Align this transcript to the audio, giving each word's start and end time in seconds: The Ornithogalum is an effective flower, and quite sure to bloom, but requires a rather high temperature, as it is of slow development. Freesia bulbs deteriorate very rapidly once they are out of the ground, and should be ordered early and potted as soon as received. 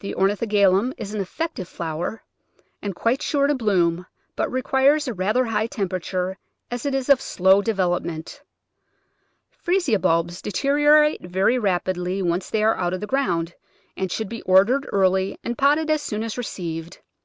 The 0.00 0.16
Ornithogalum 0.16 0.94
is 0.98 1.14
an 1.14 1.20
effective 1.20 1.68
flower, 1.68 2.24
and 2.82 2.92
quite 2.92 3.22
sure 3.22 3.46
to 3.46 3.54
bloom, 3.54 4.04
but 4.34 4.50
requires 4.50 5.06
a 5.06 5.14
rather 5.14 5.44
high 5.44 5.68
temperature, 5.68 6.36
as 6.72 6.84
it 6.84 6.92
is 6.92 7.08
of 7.08 7.20
slow 7.20 7.62
development. 7.62 8.42
Freesia 9.52 10.00
bulbs 10.00 10.42
deteriorate 10.42 11.22
very 11.24 11.56
rapidly 11.56 12.20
once 12.20 12.50
they 12.50 12.64
are 12.64 12.74
out 12.74 12.94
of 12.94 13.00
the 13.00 13.06
ground, 13.06 13.54
and 13.96 14.10
should 14.10 14.28
be 14.28 14.42
ordered 14.42 14.88
early 14.90 15.38
and 15.44 15.56
potted 15.56 15.88
as 15.88 16.02
soon 16.02 16.24
as 16.24 16.36
received. 16.36 16.98